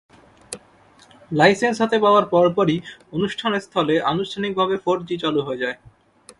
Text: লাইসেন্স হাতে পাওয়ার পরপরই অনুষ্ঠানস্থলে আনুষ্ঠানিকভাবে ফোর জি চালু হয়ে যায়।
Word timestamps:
লাইসেন্স 1.31 1.77
হাতে 1.81 1.97
পাওয়ার 2.03 2.25
পরপরই 2.33 2.77
অনুষ্ঠানস্থলে 3.13 3.95
আনুষ্ঠানিকভাবে 4.11 4.75
ফোর 4.83 4.97
জি 5.07 5.15
চালু 5.23 5.41
হয়ে 5.47 5.61
যায়। 5.63 5.77